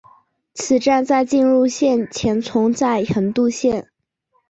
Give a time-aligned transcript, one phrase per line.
[0.55, 3.87] 此站在进入线前存在横渡线。